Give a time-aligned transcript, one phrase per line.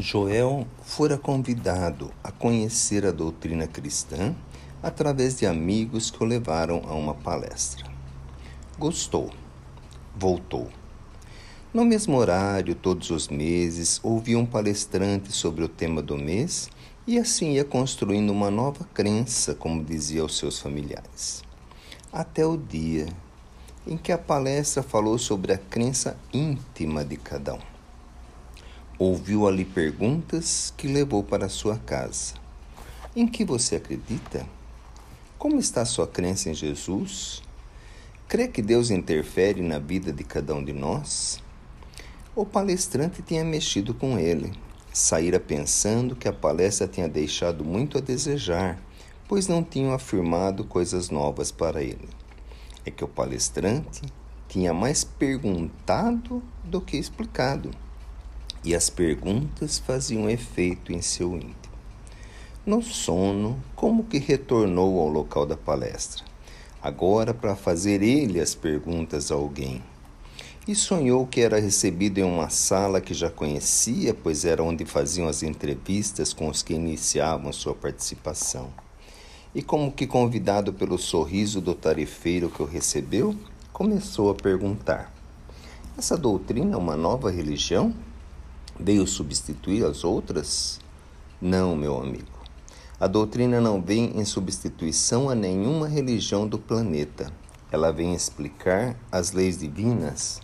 [0.00, 4.34] Joel fora convidado a conhecer a doutrina cristã
[4.82, 7.84] através de amigos que o levaram a uma palestra.
[8.78, 9.30] Gostou,
[10.16, 10.68] voltou.
[11.72, 16.68] No mesmo horário, todos os meses, ouvia um palestrante sobre o tema do mês
[17.06, 21.42] e assim ia construindo uma nova crença, como dizia aos seus familiares.
[22.12, 23.06] Até o dia
[23.86, 27.79] em que a palestra falou sobre a crença íntima de cada um.
[29.02, 32.34] Ouviu ali perguntas que levou para sua casa.
[33.16, 34.46] Em que você acredita?
[35.38, 37.42] Como está sua crença em Jesus?
[38.28, 41.42] Crê que Deus interfere na vida de cada um de nós?
[42.36, 44.52] O palestrante tinha mexido com ele.
[44.92, 48.78] Saíra pensando que a palestra tinha deixado muito a desejar,
[49.26, 52.10] pois não tinham afirmado coisas novas para ele.
[52.84, 54.02] É que o palestrante
[54.46, 57.70] tinha mais perguntado do que explicado,
[58.64, 61.54] e as perguntas faziam efeito em seu íntimo.
[62.64, 66.24] No sono, como que retornou ao local da palestra,
[66.82, 69.82] agora para fazer ele as perguntas a alguém.
[70.68, 75.26] E sonhou que era recebido em uma sala que já conhecia, pois era onde faziam
[75.26, 78.70] as entrevistas com os que iniciavam sua participação.
[79.54, 83.34] E como que convidado pelo sorriso do tarefeiro que o recebeu,
[83.72, 85.12] começou a perguntar:
[85.96, 87.92] Essa doutrina é uma nova religião?
[88.78, 90.80] Veio substituir as outras?
[91.40, 92.40] Não, meu amigo.
[92.98, 97.32] A doutrina não vem em substituição a nenhuma religião do planeta.
[97.72, 100.40] Ela vem explicar as leis divinas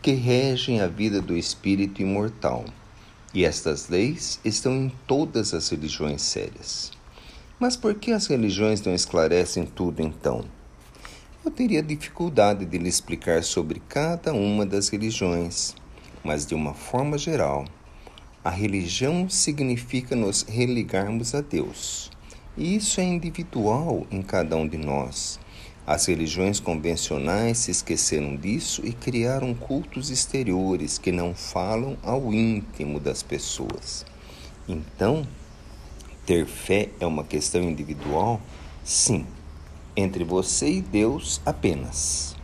[0.00, 2.64] que regem a vida do espírito imortal.
[3.34, 6.90] E estas leis estão em todas as religiões sérias.
[7.58, 10.44] Mas por que as religiões não esclarecem tudo então?
[11.44, 15.74] Eu teria dificuldade de lhe explicar sobre cada uma das religiões,
[16.24, 17.64] mas de uma forma geral,
[18.42, 22.10] a religião significa nos religarmos a Deus.
[22.56, 25.38] E isso é individual em cada um de nós.
[25.86, 33.00] As religiões convencionais se esqueceram disso e criaram cultos exteriores que não falam ao íntimo
[33.00, 34.06] das pessoas.
[34.68, 35.26] Então,
[36.24, 38.40] ter fé é uma questão individual?
[38.84, 39.26] Sim,
[39.96, 42.39] entre você e Deus apenas.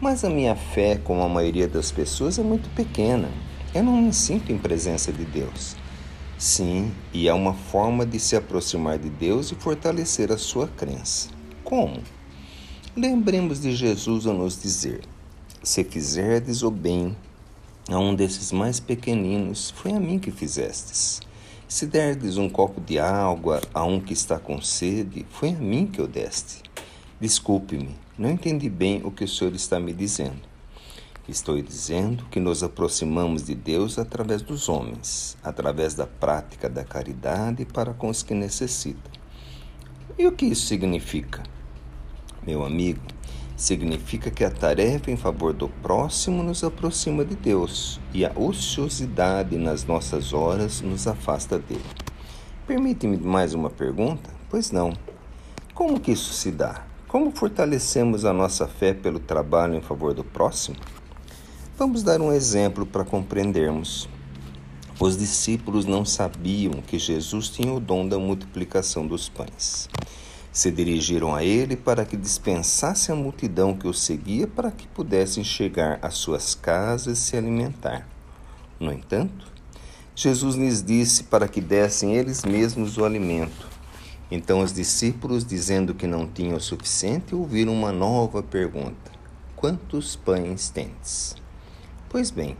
[0.00, 3.28] Mas a minha fé, como a maioria das pessoas, é muito pequena.
[3.74, 5.76] Eu não me sinto em presença de Deus.
[6.36, 11.28] Sim, e é uma forma de se aproximar de Deus e fortalecer a sua crença.
[11.62, 12.02] Como?
[12.96, 15.02] Lembremos de Jesus a nos dizer:
[15.62, 17.16] Se fizerdes o bem
[17.88, 21.20] a um desses mais pequeninos, foi a mim que fizestes.
[21.68, 25.86] Se derdes um copo de água a um que está com sede, foi a mim
[25.86, 26.62] que o deste.
[27.20, 30.54] Desculpe-me, não entendi bem o que o senhor está me dizendo.
[31.28, 37.64] Estou dizendo que nos aproximamos de Deus através dos homens, através da prática da caridade
[37.64, 39.10] para com os que necessitam.
[40.16, 41.42] E o que isso significa?
[42.46, 43.00] Meu amigo,
[43.56, 49.56] significa que a tarefa em favor do próximo nos aproxima de Deus e a ociosidade
[49.56, 51.82] nas nossas horas nos afasta dele.
[52.66, 54.30] Permite-me mais uma pergunta?
[54.48, 54.92] Pois não.
[55.74, 56.93] Como que isso se dá?
[57.14, 60.76] Como fortalecemos a nossa fé pelo trabalho em favor do próximo?
[61.78, 64.08] Vamos dar um exemplo para compreendermos.
[64.98, 69.88] Os discípulos não sabiam que Jesus tinha o dom da multiplicação dos pães.
[70.52, 75.44] Se dirigiram a ele para que dispensasse a multidão que o seguia para que pudessem
[75.44, 78.08] chegar às suas casas e se alimentar.
[78.80, 79.46] No entanto,
[80.16, 83.73] Jesus lhes disse para que dessem eles mesmos o alimento.
[84.36, 89.12] Então os discípulos, dizendo que não tinham o suficiente, ouviram uma nova pergunta:
[89.54, 91.36] Quantos pães tendes?
[92.08, 92.56] Pois bem,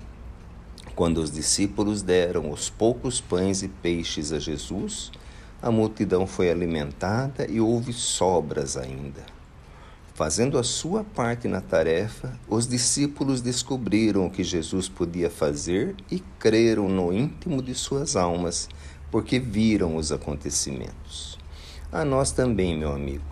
[0.94, 5.10] quando os discípulos deram os poucos pães e peixes a Jesus,
[5.60, 9.26] a multidão foi alimentada e houve sobras ainda.
[10.14, 16.20] Fazendo a sua parte na tarefa, os discípulos descobriram o que Jesus podia fazer e
[16.38, 18.68] creram no íntimo de suas almas,
[19.10, 21.42] porque viram os acontecimentos.
[21.94, 23.24] A nós também, meu amigo,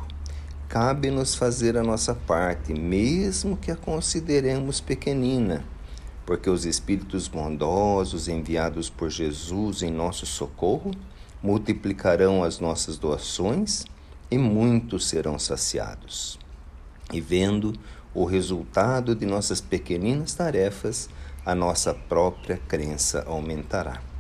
[0.71, 5.63] cabe-nos fazer a nossa parte, mesmo que a consideremos pequenina
[6.25, 10.93] porque os Espíritos bondosos enviados por Jesus em nosso socorro
[11.43, 13.85] multiplicarão as nossas doações
[14.31, 16.39] e muitos serão saciados.
[17.13, 17.73] E vendo
[18.15, 21.09] o resultado de nossas pequeninas tarefas,
[21.45, 24.12] a nossa própria crença aumentará.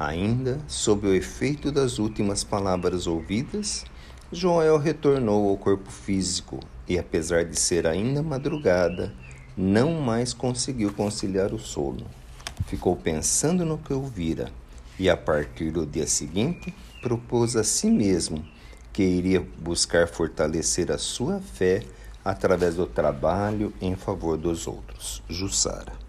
[0.00, 3.84] Ainda sob o efeito das últimas palavras ouvidas,
[4.32, 6.58] Joel retornou ao corpo físico
[6.88, 9.12] e, apesar de ser ainda madrugada,
[9.54, 12.06] não mais conseguiu conciliar o sono.
[12.66, 14.50] Ficou pensando no que ouvira
[14.98, 18.42] e, a partir do dia seguinte, propôs a si mesmo
[18.94, 21.82] que iria buscar fortalecer a sua fé
[22.24, 25.22] através do trabalho em favor dos outros.
[25.28, 26.00] Jussara.